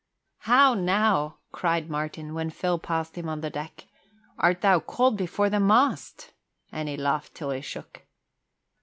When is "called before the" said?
4.79-5.59